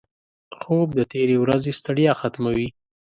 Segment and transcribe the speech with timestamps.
[0.59, 2.67] خوب د تېرې ورځې ستړیا ختموي